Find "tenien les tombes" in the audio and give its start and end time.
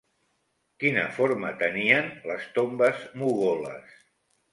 1.59-3.05